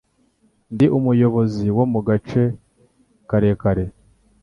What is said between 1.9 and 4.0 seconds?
mugace karekare